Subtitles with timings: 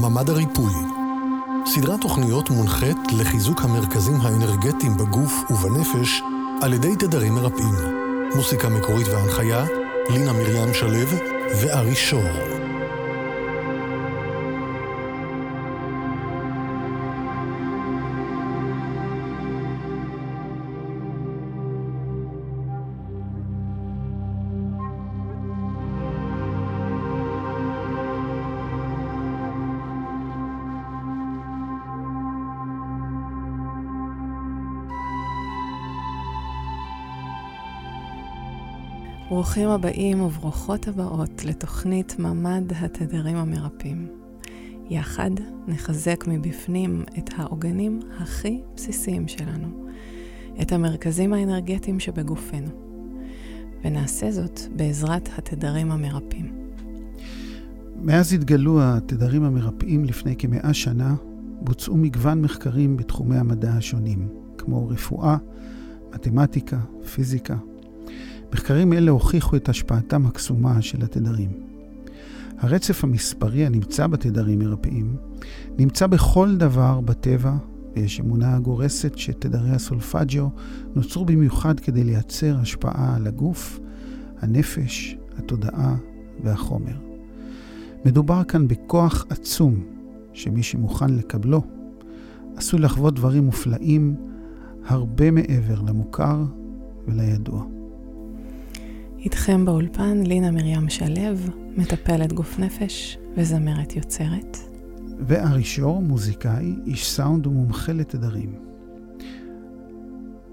[0.00, 0.72] ממד הריפוי
[1.66, 6.22] סדרת תוכניות מונחית לחיזוק המרכזים האנרגטיים בגוף ובנפש
[6.62, 7.74] על ידי תדרים מרפאים.
[8.34, 9.64] מוסיקה מקורית והנחיה,
[10.10, 10.98] לינה מרים שלו
[11.62, 12.67] וארי שור.
[39.38, 44.08] ברוכים הבאים וברוכות הבאות לתוכנית ממ"ד התדרים המרפאים.
[44.90, 45.30] יחד
[45.68, 49.86] נחזק מבפנים את העוגנים הכי בסיסיים שלנו,
[50.62, 52.68] את המרכזים האנרגטיים שבגופנו,
[53.84, 56.52] ונעשה זאת בעזרת התדרים המרפאים.
[57.96, 61.14] מאז התגלו התדרים המרפאים לפני כמאה שנה,
[61.60, 64.28] בוצעו מגוון מחקרים בתחומי המדע השונים,
[64.58, 65.36] כמו רפואה,
[66.14, 66.78] מתמטיקה,
[67.14, 67.56] פיזיקה,
[68.52, 71.50] מחקרים אלה הוכיחו את השפעתם הקסומה של התדרים.
[72.58, 75.16] הרצף המספרי הנמצא בתדרים מרפאים
[75.78, 77.54] נמצא בכל דבר בטבע,
[77.96, 80.50] ויש אמונה גורסת שתדרי הסולפג'ו
[80.94, 83.80] נוצרו במיוחד כדי לייצר השפעה על הגוף,
[84.40, 85.96] הנפש, התודעה
[86.44, 86.96] והחומר.
[88.04, 89.84] מדובר כאן בכוח עצום,
[90.32, 91.62] שמי שמוכן לקבלו,
[92.56, 94.14] עשוי לחוות דברים מופלאים
[94.86, 96.44] הרבה מעבר למוכר
[97.06, 97.77] ולידוע.
[99.24, 101.34] איתכם באולפן לינה מרים שלו,
[101.76, 104.56] מטפלת גוף נפש וזמרת יוצרת.
[105.18, 108.52] וארי שור, מוזיקאי, איש סאונד ומומחה לתדרים.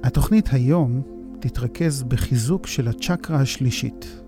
[0.03, 1.01] התוכנית היום
[1.39, 4.21] תתרכז בחיזוק של הצ'קרה השלישית,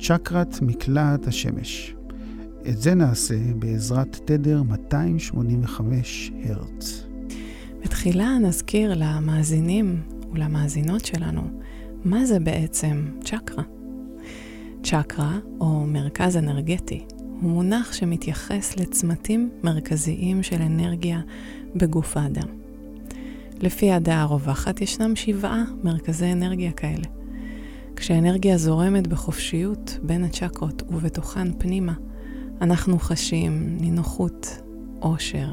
[0.00, 1.94] צ'קרת מקלעת השמש.
[2.68, 7.06] את זה נעשה בעזרת תדר 285 הרץ.
[7.84, 11.42] בתחילה נזכיר למאזינים ולמאזינות שלנו
[12.06, 13.64] מה זה בעצם צ'קרה?
[14.82, 21.20] צ'קרה, או מרכז אנרגטי, הוא מונח שמתייחס לצמתים מרכזיים של אנרגיה
[21.74, 22.48] בגוף האדם.
[23.60, 27.06] לפי הדעה הרווחת, ישנם שבעה מרכזי אנרגיה כאלה.
[27.96, 31.94] כשאנרגיה זורמת בחופשיות בין הצ'קרות ובתוכן פנימה,
[32.60, 34.58] אנחנו חשים נינוחות,
[35.00, 35.48] עושר,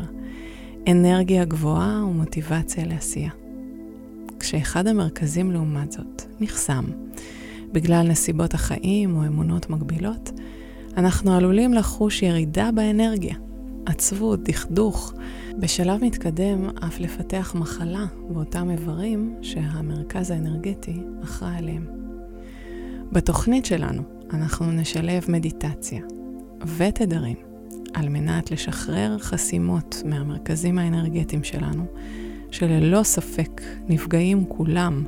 [0.87, 3.42] אנרגיה גבוהה ומוטיבציה לעשייה.
[4.43, 6.83] כשאחד המרכזים לעומת זאת נחסם,
[7.71, 10.31] בגלל נסיבות החיים או אמונות מגבילות,
[10.97, 13.35] אנחנו עלולים לחוש ירידה באנרגיה,
[13.85, 15.13] עצבות, דכדוך,
[15.59, 21.87] בשלב מתקדם אף לפתח מחלה באותם איברים שהמרכז האנרגטי אחראי עליהם.
[23.11, 24.01] בתוכנית שלנו
[24.33, 26.01] אנחנו נשלב מדיטציה
[26.77, 27.37] ותדרים
[27.93, 31.85] על מנת לשחרר חסימות מהמרכזים האנרגטיים שלנו
[32.53, 35.03] שללא ספק נפגעים כולם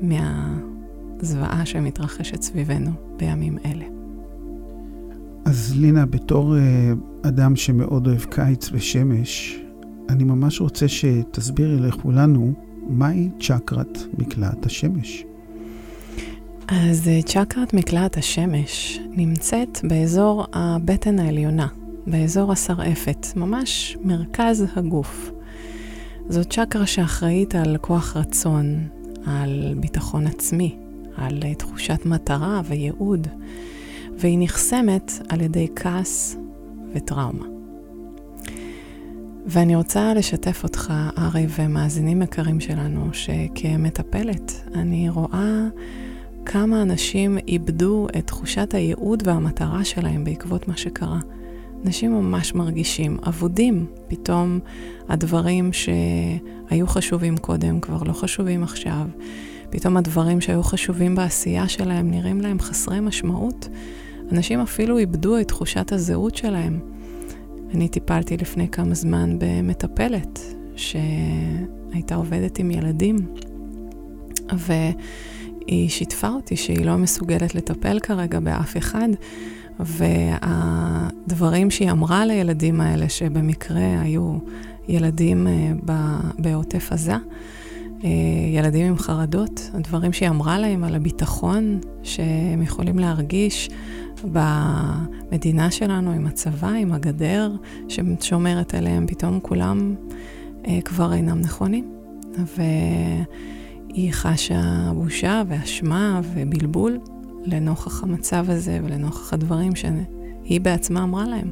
[0.00, 3.84] מהזוועה שמתרחשת סביבנו בימים אלה.
[5.44, 9.58] אז לינה, בתור uh, אדם שמאוד אוהב קיץ ושמש,
[10.08, 12.52] אני ממש רוצה שתסבירי לכולנו
[12.88, 15.24] מהי צ'קרת מקלעת השמש.
[16.68, 21.66] אז אה, צ'קרת מקלעת השמש נמצאת באזור הבטן העליונה,
[22.06, 25.33] באזור השרעפת, ממש מרכז הגוף.
[26.28, 28.88] זאת צ'קרה שאחראית על כוח רצון,
[29.26, 30.76] על ביטחון עצמי,
[31.16, 33.28] על תחושת מטרה וייעוד,
[34.18, 36.36] והיא נחסמת על ידי כעס
[36.94, 37.44] וטראומה.
[39.46, 45.68] ואני רוצה לשתף אותך, ארי, ומאזינים יקרים שלנו, שכמטפלת אני רואה
[46.46, 51.18] כמה אנשים איבדו את תחושת הייעוד והמטרה שלהם בעקבות מה שקרה.
[51.84, 53.86] אנשים ממש מרגישים אבודים.
[54.08, 54.60] פתאום
[55.08, 59.06] הדברים שהיו חשובים קודם כבר לא חשובים עכשיו.
[59.70, 63.68] פתאום הדברים שהיו חשובים בעשייה שלהם נראים להם חסרי משמעות.
[64.32, 66.80] אנשים אפילו איבדו את תחושת הזהות שלהם.
[67.74, 70.40] אני טיפלתי לפני כמה זמן במטפלת
[70.76, 73.16] שהייתה עובדת עם ילדים,
[74.52, 79.08] והיא שיתפה אותי שהיא לא מסוגלת לטפל כרגע באף אחד,
[79.80, 84.38] והדברים שהיא אמרה לילדים האלה, שבמקרה היו
[84.88, 85.72] ילדים אה,
[86.38, 87.16] בעוטף עזה,
[88.04, 88.10] אה,
[88.54, 93.70] ילדים עם חרדות, הדברים שהיא אמרה להם על הביטחון שהם יכולים להרגיש
[94.32, 97.52] במדינה שלנו, עם הצבא, עם הגדר
[97.88, 99.94] ששומרת עליהם, פתאום כולם
[100.66, 101.94] אה, כבר אינם נכונים.
[102.56, 106.98] והיא חשה בושה ואשמה ובלבול.
[107.44, 111.50] לנוכח המצב הזה ולנוכח הדברים שהיא בעצמה אמרה להם.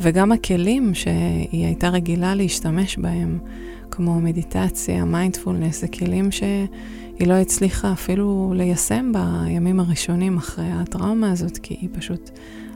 [0.00, 3.38] וגם הכלים שהיא הייתה רגילה להשתמש בהם,
[3.90, 11.58] כמו מדיטציה, מיינדפולנס, זה כלים שהיא לא הצליחה אפילו ליישם בימים הראשונים אחרי הטראומה הזאת,
[11.58, 12.30] כי היא פשוט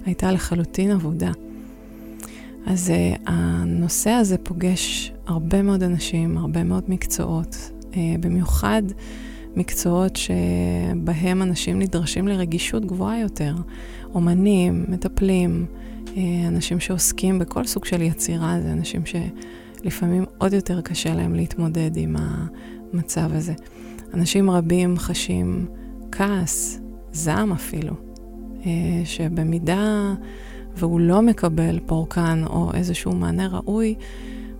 [0.06, 1.30] הייתה לחלוטין אבודה.
[2.66, 8.82] אז uh, הנושא הזה פוגש הרבה מאוד אנשים, הרבה מאוד מקצועות, uh, במיוחד
[9.56, 13.54] מקצועות שבהם אנשים נדרשים לרגישות גבוהה יותר,
[14.14, 15.66] אומנים, מטפלים,
[16.06, 16.18] uh,
[16.48, 22.16] אנשים שעוסקים בכל סוג של יצירה, זה אנשים שלפעמים עוד יותר קשה להם להתמודד עם
[22.18, 23.54] המצב הזה.
[24.14, 25.66] אנשים רבים חשים
[26.12, 26.80] כעס,
[27.12, 27.92] זעם אפילו,
[28.60, 28.64] uh,
[29.04, 30.14] שבמידה...
[30.76, 33.94] והוא לא מקבל פורקן או איזשהו מענה ראוי,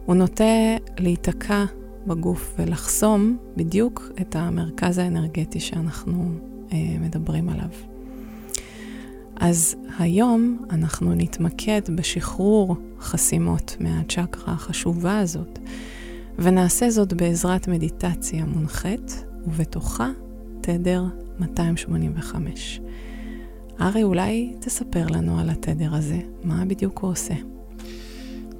[0.06, 1.64] הוא נוטה להיתקע
[2.06, 6.30] בגוף ולחסום בדיוק את המרכז האנרגטי שאנחנו
[6.72, 7.68] אה, מדברים עליו.
[9.36, 15.58] אז היום אנחנו נתמקד בשחרור חסימות מהצ'קרה החשובה הזאת,
[16.38, 20.10] ונעשה זאת בעזרת מדיטציה מונחית, ובתוכה
[20.60, 21.04] תדר
[21.40, 22.80] 285.
[23.80, 27.34] ארי, אולי תספר לנו על התדר הזה, מה בדיוק הוא עושה.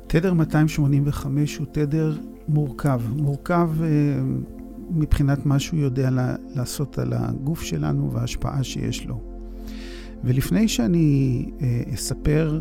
[0.06, 2.16] תדר 285 הוא תדר
[2.48, 3.00] מורכב.
[3.16, 3.88] מורכב אה,
[4.90, 6.10] מבחינת מה שהוא יודע
[6.54, 9.20] לעשות על הגוף שלנו וההשפעה שיש לו.
[10.24, 12.60] ולפני שאני אה, אספר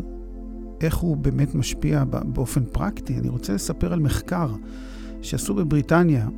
[0.80, 4.48] איך הוא באמת משפיע באופן פרקטי, אני רוצה לספר על מחקר
[5.22, 6.28] שעשו בבריטניה.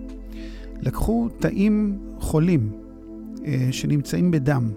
[0.80, 2.72] לקחו תאים חולים
[3.46, 4.70] אה, שנמצאים בדם.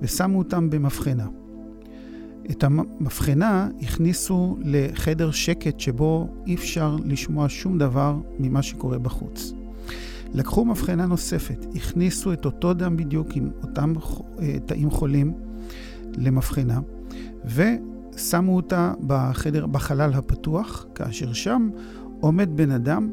[0.00, 1.26] ושמו אותם במבחנה.
[2.50, 9.52] את המבחנה הכניסו לחדר שקט שבו אי אפשר לשמוע שום דבר ממה שקורה בחוץ.
[10.34, 13.92] לקחו מבחנה נוספת, הכניסו את אותו דם בדיוק עם אותם
[14.40, 15.34] אה, תאים חולים
[16.16, 16.80] למבחנה,
[17.44, 21.70] ושמו אותה בחדר, בחלל הפתוח, כאשר שם
[22.20, 23.10] עומד בן אדם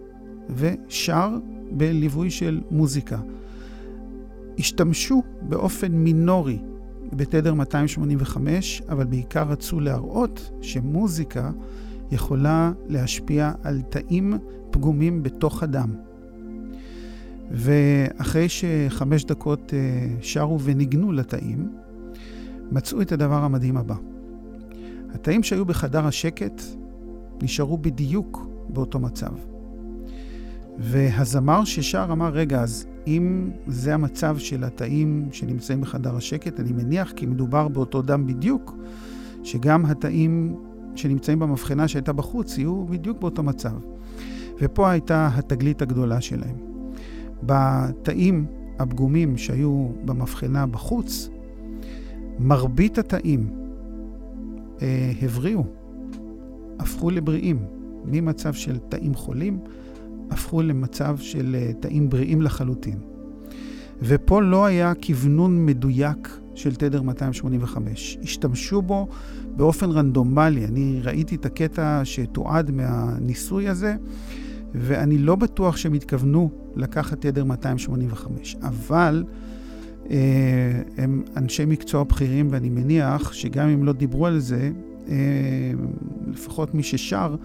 [0.49, 1.37] ושר
[1.71, 3.19] בליווי של מוזיקה.
[4.59, 6.59] השתמשו באופן מינורי
[7.13, 11.51] בתדר 285, אבל בעיקר רצו להראות שמוזיקה
[12.11, 14.33] יכולה להשפיע על תאים
[14.71, 15.89] פגומים בתוך הדם.
[17.51, 21.71] ואחרי שחמש דקות אה, שרו וניגנו לתאים,
[22.71, 23.95] מצאו את הדבר המדהים הבא.
[25.13, 26.61] התאים שהיו בחדר השקט
[27.41, 29.31] נשארו בדיוק באותו מצב.
[30.77, 37.11] והזמר ששר אמר, רגע, אז אם זה המצב של התאים שנמצאים בחדר השקט, אני מניח
[37.11, 38.75] כי מדובר באותו דם בדיוק,
[39.43, 40.55] שגם התאים
[40.95, 43.73] שנמצאים במבחנה שהייתה בחוץ יהיו בדיוק באותו מצב.
[44.61, 46.55] ופה הייתה התגלית הגדולה שלהם.
[47.43, 48.45] בתאים
[48.79, 51.29] הפגומים שהיו במבחנה בחוץ,
[52.39, 53.49] מרבית התאים
[54.81, 55.63] אה, הבריאו,
[56.79, 57.59] הפכו לבריאים,
[58.05, 59.59] ממצב של תאים חולים
[60.31, 62.99] הפכו למצב של אה, תאים בריאים לחלוטין.
[64.01, 68.17] ופה לא היה כוונון מדויק של תדר 285.
[68.23, 69.07] השתמשו בו
[69.55, 70.65] באופן רנדומלי.
[70.65, 73.95] אני ראיתי את הקטע שתועד מהניסוי הזה,
[74.73, 78.55] ואני לא בטוח שהם התכוונו לקחת תדר 285.
[78.61, 79.23] אבל
[80.09, 84.71] אה, הם אנשי מקצוע בכירים, ואני מניח שגם אם לא דיברו על זה,
[85.09, 85.15] אה,
[86.27, 87.35] לפחות מי ששר,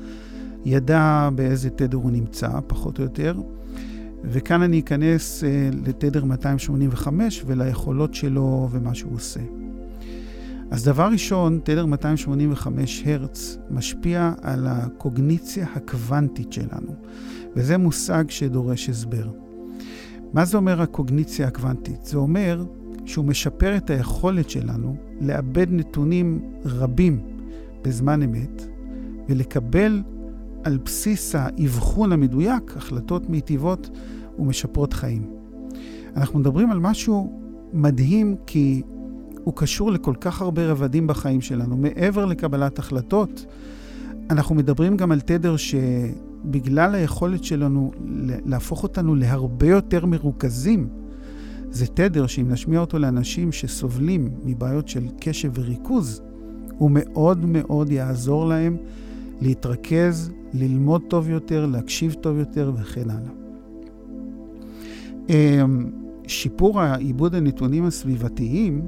[0.65, 3.35] ידע באיזה תדר הוא נמצא, פחות או יותר.
[4.25, 9.41] וכאן אני אכנס uh, לתדר 285 וליכולות שלו ומה שהוא עושה.
[10.71, 16.95] אז דבר ראשון, תדר 285 הרץ משפיע על הקוגניציה הקוונטית שלנו,
[17.57, 19.29] וזה מושג שדורש הסבר.
[20.33, 22.05] מה זה אומר הקוגניציה הקוונטית?
[22.05, 22.65] זה אומר
[23.05, 27.21] שהוא משפר את היכולת שלנו לאבד נתונים רבים
[27.83, 28.63] בזמן אמת
[29.29, 30.03] ולקבל
[30.65, 33.91] על בסיס האבחון המדויק, החלטות מיטיבות
[34.39, 35.31] ומשפרות חיים.
[36.17, 37.41] אנחנו מדברים על משהו
[37.73, 38.83] מדהים כי
[39.45, 41.77] הוא קשור לכל כך הרבה רבדים בחיים שלנו.
[41.77, 43.47] מעבר לקבלת החלטות,
[44.31, 47.91] אנחנו מדברים גם על תדר שבגלל היכולת שלנו
[48.47, 50.89] להפוך אותנו להרבה יותר מרוכזים,
[51.71, 56.23] זה תדר שאם נשמיע אותו לאנשים שסובלים מבעיות של קשב וריכוז,
[56.79, 58.77] הוא מאוד מאוד יעזור להם
[59.45, 63.31] להתרכז, ללמוד טוב יותר, להקשיב טוב יותר וכן הלאה.
[65.29, 65.91] אמ,
[66.27, 68.83] שיפור העיבוד הנתונים הסביבתיים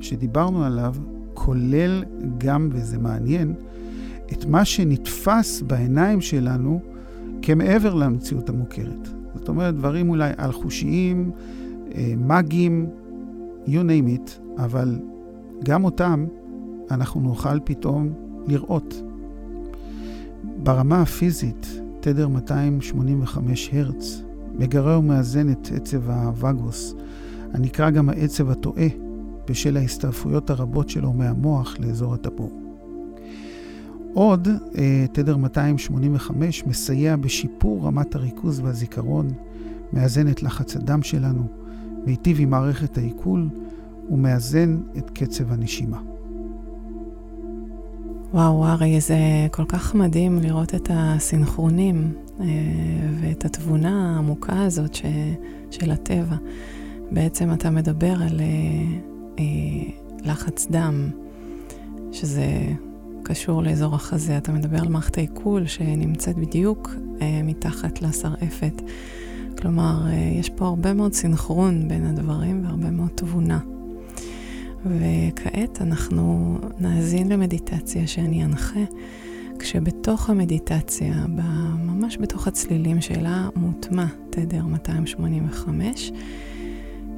[0.00, 0.94] שדיברנו עליו,
[1.34, 2.04] כולל
[2.38, 3.54] גם, וזה מעניין,
[4.32, 6.80] את מה שנתפס בעיניים שלנו
[7.42, 9.08] כמעבר למציאות המוכרת.
[9.34, 11.30] זאת אומרת, דברים אולי על-חושיים,
[11.94, 12.86] אה, מאגיים,
[13.66, 14.98] you name it, אבל
[15.64, 16.26] גם אותם
[16.90, 18.12] אנחנו נוכל פתאום
[18.46, 19.02] לראות.
[20.64, 24.22] ברמה הפיזית, תדר 285 הרץ
[24.54, 26.94] מגרה ומאזן את עצב הווגוס,
[27.52, 28.86] הנקרא גם העצב הטועה,
[29.48, 32.50] בשל ההסתעפויות הרבות שלו מהמוח לאזור הטבור.
[34.14, 39.28] עוד, אה, תדר 285 מסייע בשיפור רמת הריכוז והזיכרון,
[39.92, 41.46] מאזן את לחץ הדם שלנו,
[42.06, 43.48] מיטיב עם מערכת העיכול
[44.10, 46.11] ומאזן את קצב הנשימה.
[48.34, 49.16] וואו, ארי, זה
[49.50, 52.46] כל כך מדהים לראות את הסינכרונים אה,
[53.20, 55.02] ואת התבונה העמוקה הזאת ש,
[55.70, 56.36] של הטבע.
[57.10, 58.46] בעצם אתה מדבר על אה,
[59.38, 59.44] אה,
[60.24, 61.10] לחץ דם,
[62.12, 62.46] שזה
[63.22, 64.36] קשור לאזור החזה.
[64.36, 66.90] אתה מדבר על מערכת העיכול שנמצאת בדיוק
[67.44, 68.82] מתחת לשרעפת.
[69.58, 70.06] כלומר,
[70.40, 73.58] יש פה הרבה מאוד סינכרון בין הדברים והרבה מאוד תבונה.
[74.86, 78.80] וכעת אנחנו נאזין למדיטציה שאני אנחה,
[79.58, 81.14] כשבתוך המדיטציה,
[81.78, 86.12] ממש בתוך הצלילים שלה, מוטמע תדר 285,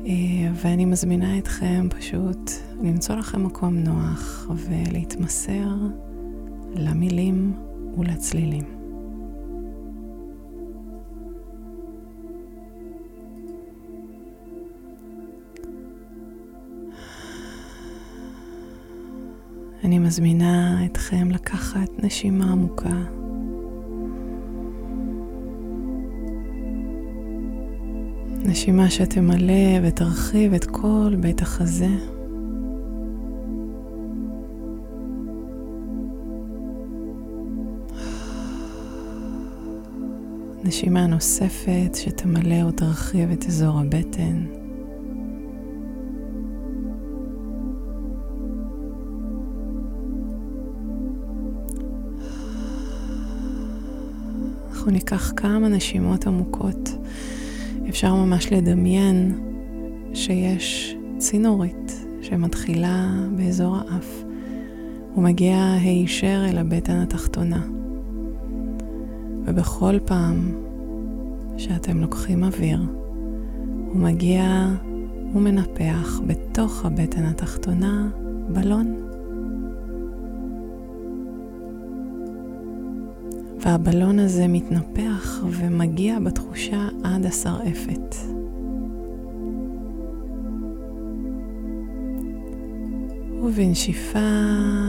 [0.06, 0.12] אה,
[0.54, 2.50] ואני מזמינה אתכם פשוט
[2.82, 5.74] למצוא לכם מקום נוח ולהתמסר
[6.74, 7.52] למילים
[7.98, 8.83] ולצלילים.
[19.84, 23.02] אני מזמינה אתכם לקחת נשימה עמוקה.
[28.44, 31.88] נשימה שתמלא ותרחיב את כל בית החזה.
[40.64, 44.63] נשימה נוספת שתמלא או תרחיב את אזור הבטן.
[54.84, 56.90] אנחנו ניקח כמה נשימות עמוקות.
[57.88, 59.40] אפשר ממש לדמיין
[60.14, 64.24] שיש צינורית שמתחילה באזור האף
[65.16, 67.62] ומגיעה הישר אל הבטן התחתונה.
[69.44, 70.52] ובכל פעם
[71.56, 72.80] שאתם לוקחים אוויר,
[73.86, 74.68] הוא מגיע
[75.34, 78.08] ומנפח בתוך הבטן התחתונה
[78.48, 79.13] בלון.
[83.64, 88.16] והבלון הזה מתנפח ומגיע בתחושה עד השרעפת.
[93.42, 94.18] ובנשיפה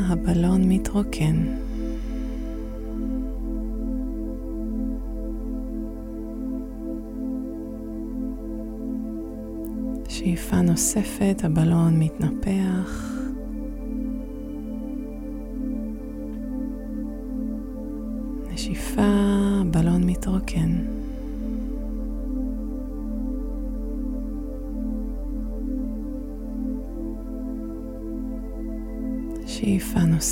[0.08, 1.36] הבלון מתרוקן.
[10.08, 13.15] שאיפה נוספת, הבלון מתנפח.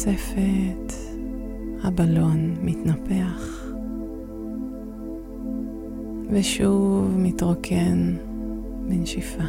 [0.08, 0.94] נוספת,
[1.84, 3.66] הבלון מתנפח
[6.30, 8.16] ושוב מתרוקן
[8.90, 9.44] בנשיפה.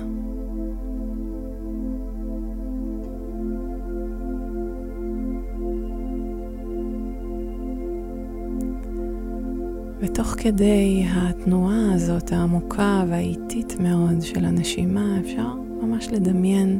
[10.00, 16.78] ותוך כדי התנועה הזאת העמוקה והאיטית מאוד של הנשימה, אפשר ממש לדמיין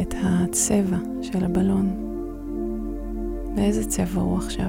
[0.00, 2.07] את הצבע של הבלון.
[3.58, 4.66] באיזה צבע הוא עכשיו?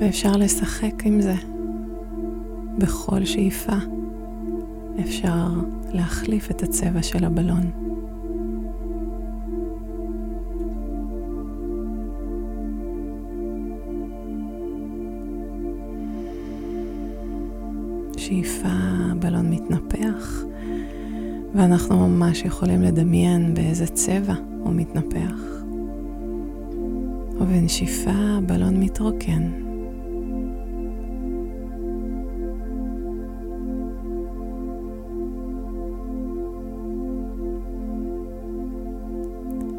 [0.00, 1.34] ואפשר לשחק עם זה.
[2.78, 3.72] בכל שאיפה
[5.00, 5.48] אפשר
[5.92, 7.91] להחליף את הצבע של הבלון.
[21.54, 25.34] ואנחנו ממש יכולים לדמיין באיזה צבע הוא מתנפח.
[27.40, 29.50] ובנשיפה הבלון מתרוקן.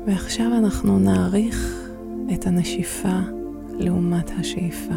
[0.08, 1.90] ועכשיו אנחנו נעריך
[2.34, 3.20] את הנשיפה
[3.80, 4.94] לעומת השאיפה.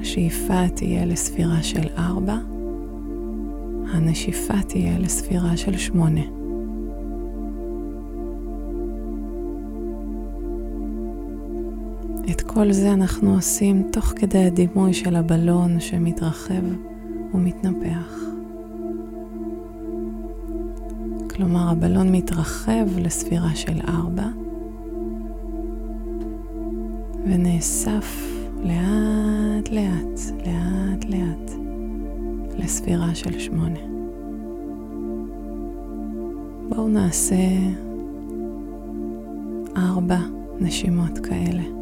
[0.00, 2.36] השאיפה תהיה לספירה של ארבע,
[3.92, 6.20] הנשיפה תהיה לספירה של שמונה.
[12.30, 16.62] את כל זה אנחנו עושים תוך כדי הדימוי של הבלון שמתרחב
[17.34, 18.18] ומתנפח.
[21.30, 24.26] כלומר, הבלון מתרחב לספירה של ארבע
[27.24, 31.67] ונאסף לאט לאט, לאט לאט,
[32.58, 33.80] לספירה של שמונה.
[36.68, 37.36] בואו נעשה
[39.76, 40.18] ארבע
[40.60, 41.77] נשימות כאלה.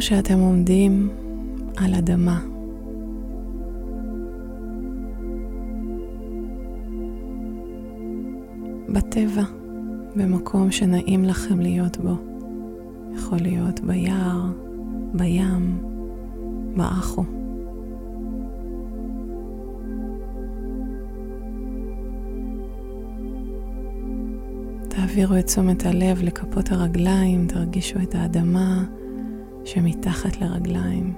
[0.00, 1.08] שאתם עומדים
[1.76, 2.40] על אדמה.
[8.88, 9.42] בטבע,
[10.16, 12.14] במקום שנעים לכם להיות בו.
[13.16, 14.40] יכול להיות ביער,
[15.14, 15.82] בים,
[16.76, 17.24] באחו.
[24.88, 28.84] תעבירו את תשומת הלב לכפות הרגליים, תרגישו את האדמה
[29.64, 31.14] שמתחת לרגליים.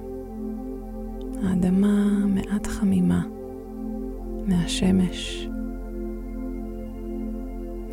[1.43, 3.21] האדמה מעט חמימה
[4.47, 5.47] מהשמש.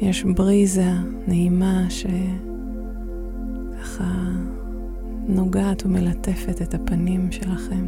[0.00, 0.90] יש בריזה
[1.26, 2.14] נעימה שככה
[5.28, 7.86] נוגעת ומלטפת את הפנים שלכם.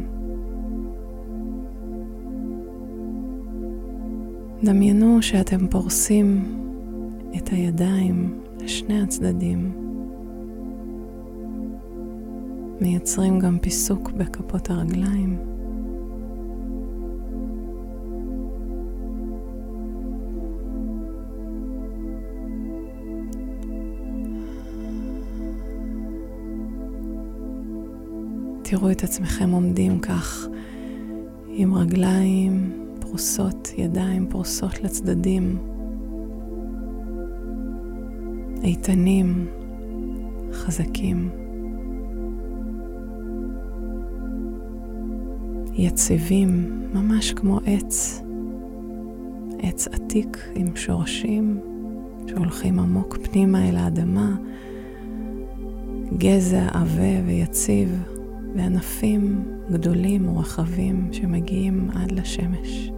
[4.63, 6.59] דמיינו שאתם פורסים
[7.37, 9.82] את הידיים לשני הצדדים.
[12.83, 15.37] מייצרים גם פיסוק בכפות הרגליים.
[28.63, 30.47] תראו את עצמכם עומדים כך
[31.47, 35.57] עם רגליים פרוסות, ידיים פרוסות לצדדים,
[38.63, 39.47] איתנים,
[40.51, 41.42] חזקים.
[45.75, 48.21] יציבים, ממש כמו עץ,
[49.59, 51.59] עץ עתיק עם שורשים
[52.27, 54.35] שהולכים עמוק פנימה אל האדמה,
[56.17, 58.03] גזע עבה ויציב,
[58.55, 62.91] וענפים גדולים ורחבים שמגיעים עד לשמש.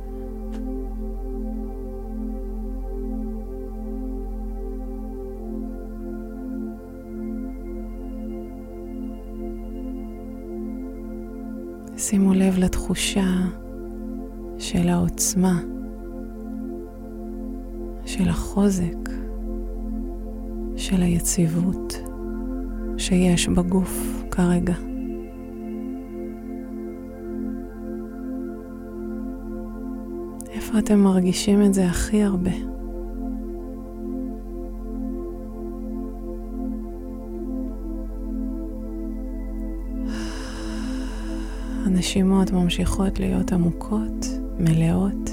[11.98, 13.28] שימו לב לתחושה
[14.58, 15.60] של העוצמה,
[18.06, 19.10] של החוזק,
[20.76, 21.94] של היציבות
[22.98, 24.76] שיש בגוף כרגע.
[30.52, 32.75] איפה אתם מרגישים את זה הכי הרבה?
[42.16, 44.26] הנשימות ממשיכות להיות עמוקות,
[44.60, 45.30] מלאות.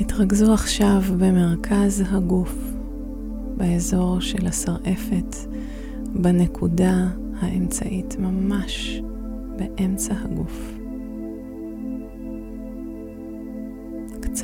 [0.00, 2.54] התרכזו עכשיו במרכז הגוף,
[3.56, 5.36] באזור של השרעפת,
[6.14, 7.08] בנקודה
[7.40, 9.00] האמצעית, ממש
[9.56, 10.83] באמצע הגוף.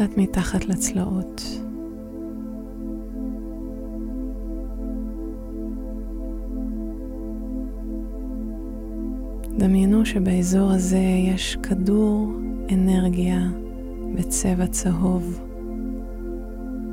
[0.00, 1.42] קצת מתחת לצלעות.
[9.58, 12.32] דמיינו שבאזור הזה יש כדור
[12.72, 13.48] אנרגיה
[14.14, 15.40] בצבע צהוב.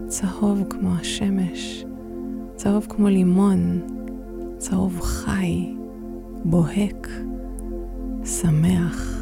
[0.08, 1.86] צהוב כמו השמש,
[2.56, 3.82] צהוב כמו לימון,
[4.58, 5.74] צהוב חי,
[6.46, 7.08] בוהק,
[8.26, 9.17] שמח.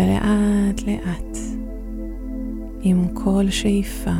[0.00, 1.38] ולאט לאט,
[2.80, 4.10] עם כל שאיפה,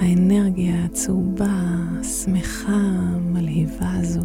[0.00, 1.64] האנרגיה הצהובה,
[2.00, 2.90] השמחה,
[3.32, 4.24] מלהיבה הזו,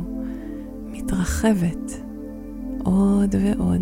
[0.91, 2.01] מתרחבת
[2.83, 3.81] עוד ועוד.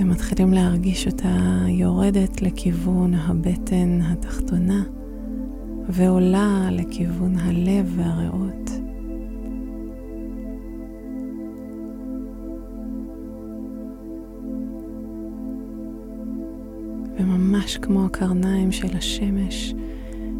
[0.00, 4.82] ומתחילים להרגיש אותה יורדת לכיוון הבטן התחתונה
[5.88, 8.70] ועולה לכיוון הלב והריאות.
[17.18, 19.74] וממש כמו הקרניים של השמש,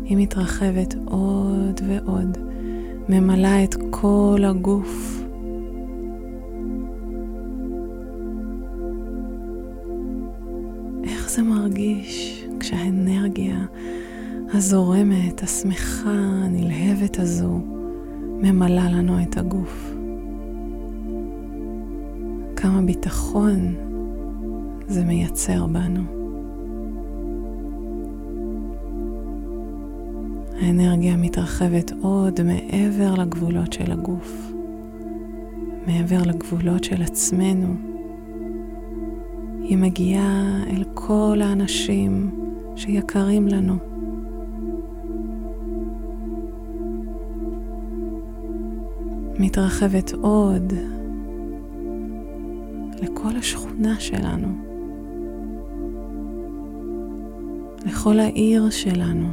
[0.04, 2.38] היא מתרחבת עוד ועוד,
[3.08, 5.21] ממלאה את כל הגוף.
[14.64, 16.10] הזורמת, השמחה,
[16.44, 17.60] הנלהבת הזו,
[18.42, 19.94] ממלאה לנו את הגוף?
[22.56, 23.74] כמה ביטחון
[24.88, 26.02] זה מייצר בנו.
[30.60, 34.52] האנרגיה מתרחבת עוד מעבר לגבולות של הגוף,
[35.86, 37.74] מעבר לגבולות של עצמנו.
[39.62, 42.30] היא מגיעה אל כל האנשים
[42.76, 43.91] שיקרים לנו.
[49.52, 50.72] מתרחבת עוד
[53.02, 54.48] לכל השכונה שלנו,
[57.86, 59.28] לכל העיר שלנו.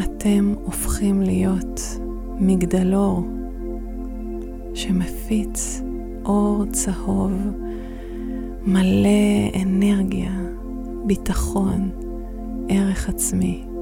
[0.00, 1.80] אתם הופכים להיות
[2.40, 3.26] מגדלור
[4.74, 5.82] שמפיץ
[6.24, 7.32] אור צהוב
[8.66, 10.32] מלא אנרגיה,
[11.06, 11.90] ביטחון,
[12.68, 13.75] ערך עצמי.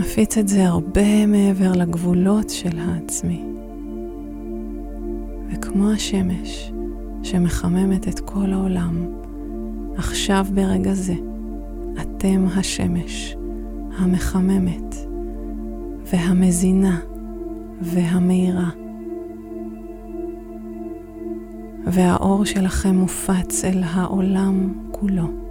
[0.00, 3.44] מפיץ את זה הרבה מעבר לגבולות של העצמי.
[5.50, 6.72] וכמו השמש
[7.22, 9.06] שמחממת את כל העולם,
[9.96, 11.14] עכשיו ברגע זה,
[12.00, 13.36] אתם השמש
[13.98, 14.94] המחממת
[16.12, 17.00] והמזינה
[17.80, 18.70] והמאירה.
[21.86, 25.49] והאור שלכם מופץ אל העולם כולו.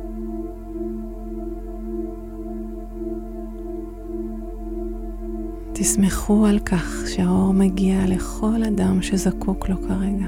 [5.82, 10.26] תשמחו על כך שהאור מגיע לכל אדם שזקוק לו כרגע.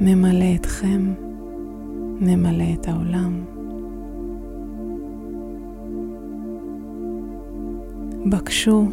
[0.00, 1.14] ממלא אתכם,
[2.20, 3.44] ממלא את העולם.
[8.26, 8.88] בקשו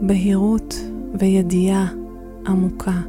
[0.00, 0.74] בהירות
[1.14, 1.88] וידיעה
[2.46, 3.00] עמוקה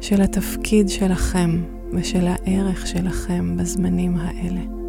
[0.00, 1.50] של התפקיד שלכם
[1.92, 4.79] ושל הערך שלכם בזמנים האלה.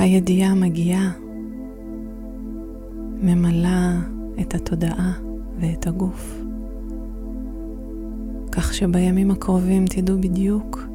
[0.00, 1.10] הידיעה מגיעה,
[3.22, 3.98] ממלאה
[4.40, 5.12] את התודעה
[5.60, 6.42] ואת הגוף.
[8.52, 10.88] כך שבימים הקרובים תדעו בדיוק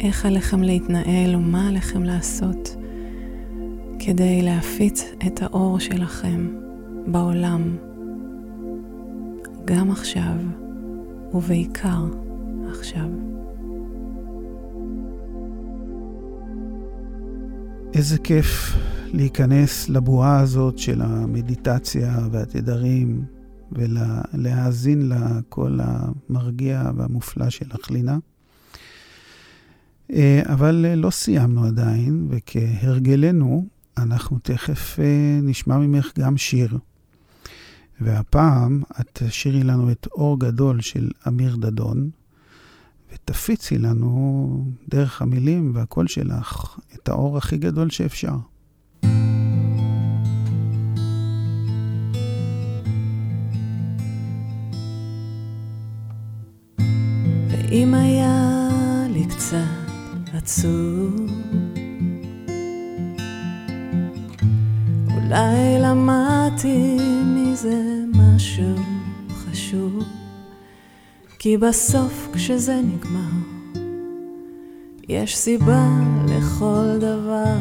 [0.00, 2.76] איך עליכם להתנהל ומה עליכם לעשות
[3.98, 6.48] כדי להפיץ את האור שלכם
[7.06, 7.76] בעולם,
[9.64, 10.36] גם עכשיו
[11.34, 12.04] ובעיקר
[12.70, 13.37] עכשיו.
[17.98, 18.76] איזה כיף
[19.12, 23.24] להיכנס לבועה הזאת של המדיטציה והתדרים
[23.72, 28.18] ולהאזין לקול המרגיע והמופלא של החלינה.
[30.12, 36.78] אה, אבל אה, לא סיימנו עדיין, וכהרגלנו, אנחנו תכף אה, נשמע ממך גם שיר.
[38.00, 42.10] והפעם את תשאירי לנו את אור גדול של אמיר דדון,
[43.12, 48.34] ותפיצי לנו דרך המילים והקול שלך את האור הכי גדול שאפשר.
[57.72, 58.48] אם היה
[59.10, 61.14] לי קצת עצוב,
[65.14, 67.82] אולי למדתי מזה
[68.14, 68.74] משהו
[69.30, 70.07] חשוב,
[71.38, 73.30] כי בסוף כשזה נגמר,
[75.08, 75.88] יש סיבה
[76.28, 77.56] לכל דבר.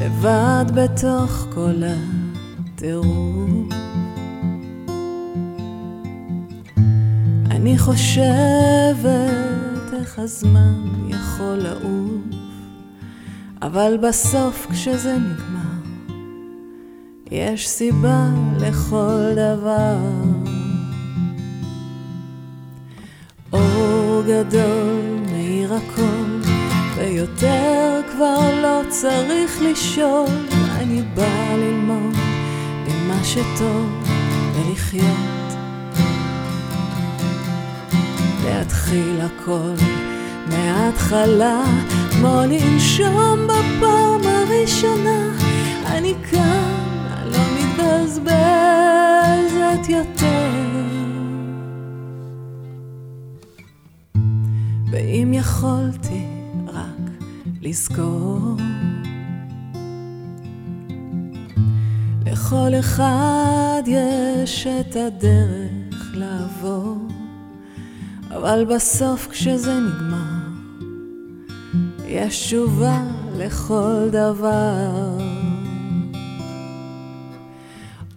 [0.00, 1.82] לבד בתוך כל
[2.74, 3.68] הטירוף
[7.50, 8.98] אני חושבת
[10.00, 12.22] איך הזמן יכול לעוף,
[13.62, 15.57] אבל בסוף כשזה נגמר,
[17.30, 18.26] יש סיבה
[18.60, 19.96] לכל דבר.
[23.52, 26.48] אור גדול מאיר הכל,
[26.96, 30.28] ויותר כבר לא צריך לשאול,
[30.78, 32.16] אני באה ללמוד
[32.86, 34.08] במה שטוב
[34.54, 35.54] ולחיות
[38.44, 39.74] להתחיל הכל
[40.48, 41.62] מההתחלה,
[42.10, 45.30] כמו לנשום בפעם הראשונה.
[45.86, 46.87] אני כאן,
[47.78, 48.28] מתבזבזת
[49.88, 50.50] יותר.
[54.90, 56.26] ואם יכולתי
[56.66, 57.10] רק
[57.62, 58.56] לזכור
[62.26, 67.08] לכל אחד יש את הדרך לעבור,
[68.30, 70.48] אבל בסוף כשזה נגמר,
[72.06, 73.02] יש תשובה
[73.36, 75.27] לכל דבר.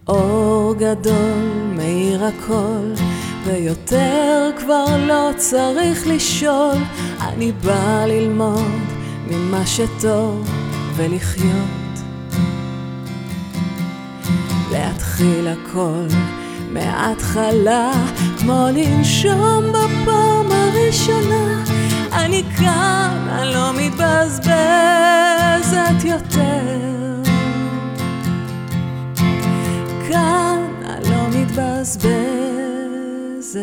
[0.08, 2.92] אור גדול מאיר הכל,
[3.44, 6.76] ויותר כבר לא צריך לשאול,
[7.20, 8.82] אני בא ללמוד
[9.30, 10.50] ממה שטוב
[10.96, 12.02] ולחיות.
[14.72, 16.06] להתחיל הכל
[16.72, 17.92] מההתחלה,
[18.38, 21.64] כמו לנשום בפעם הראשונה.
[22.12, 24.48] אני כאן, אני לא מתבזבזת
[26.04, 26.51] יותר.
[31.82, 33.56] מתבזבזת.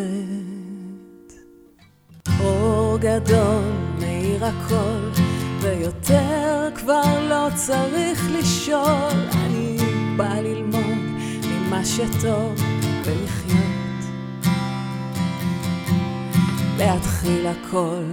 [2.40, 3.64] אור גדול
[4.00, 5.22] מאיר הכל,
[5.62, 9.14] ויותר כבר לא צריך לשאול.
[9.46, 9.78] אני
[10.18, 10.98] בא ללמוד
[11.70, 12.64] מה שטוב
[13.06, 14.06] ולחיות.
[16.78, 18.04] להתחיל הכל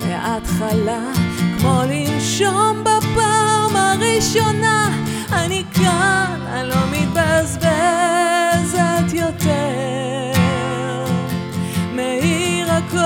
[0.00, 1.12] מההתחלה,
[1.58, 5.02] כמו לנשום בפעם הראשונה.
[5.32, 6.86] אני כאן, אני לא
[8.76, 10.32] מתבזבזת יותר.
[11.92, 12.98] מאיר הכל,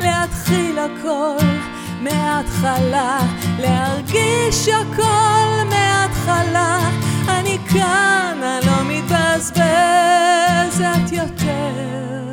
[0.00, 1.36] להתחיל הכל
[2.00, 3.18] מההתחלה,
[3.58, 6.90] להרגיש הכל מההתחלה,
[7.28, 9.62] אני כאן, אני לא מתבזבזת
[11.12, 12.32] יותר.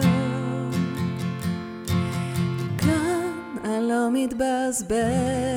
[2.77, 3.31] כאן
[3.65, 5.50] אני לא מתבזבזת.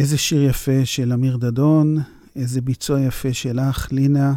[0.00, 1.96] איזה שיר יפה של אמיר דדון,
[2.36, 4.34] איזה ביצוע יפה שלך, לינה.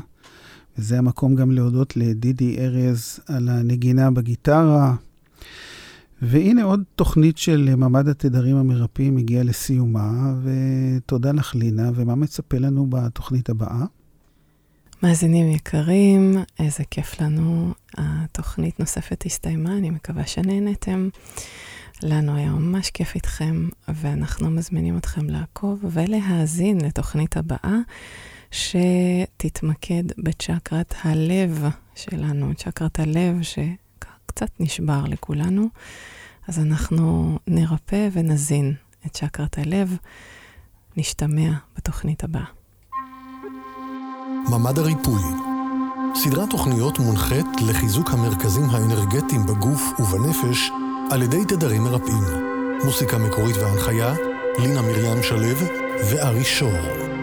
[0.77, 4.95] וזה המקום גם להודות לדידי ארז על הנגינה בגיטרה.
[6.21, 12.85] והנה עוד תוכנית של ממד התדרים המרפאים הגיעה לסיומה, ותודה לך, לינה, ומה מצפה לנו
[12.89, 13.85] בתוכנית הבאה?
[15.03, 17.73] מאזינים יקרים, איזה כיף לנו.
[17.97, 21.09] התוכנית נוספת הסתיימה, אני מקווה שנהנתם.
[22.03, 27.77] לנו היה ממש כיף איתכם, ואנחנו מזמינים אתכם לעקוב ולהאזין לתוכנית הבאה.
[28.51, 35.67] שתתמקד בצ'קרת הלב שלנו, צ'קרת הלב שקצת נשבר לכולנו.
[36.47, 38.73] אז אנחנו נרפא ונזין
[39.05, 39.97] את צ'קרת הלב.
[40.97, 42.45] נשתמע בתוכנית הבאה.
[44.49, 45.21] ממד הריפוי
[46.15, 50.71] סדרת תוכניות מונחית לחיזוק המרכזים האנרגטיים בגוף ובנפש
[51.11, 52.23] על ידי תדרים מרפאים.
[52.83, 54.13] מוסיקה מקורית והנחיה,
[54.59, 55.67] לינה מרים שלו
[56.09, 57.22] וארי שור.